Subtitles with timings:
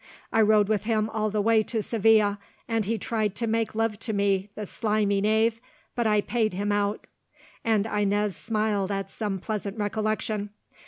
[0.33, 3.99] I rode with him all the way to Seville, and he tried to make love
[3.99, 5.61] to me, the slimy knave,
[5.93, 7.05] but I paid him out,"
[7.63, 10.49] and Inez smiled at some pleasant recollection.